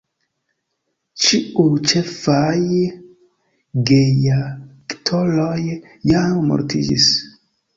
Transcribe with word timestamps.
Ĉiuj 1.25 1.65
ĉefaj 1.91 2.55
geaktoroj 3.91 5.61
jam 6.15 6.37
mortiĝis. 6.51 7.11